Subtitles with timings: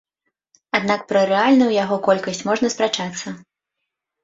[0.79, 3.27] Аднак пра рэальную яго колькасць можна спрачацца.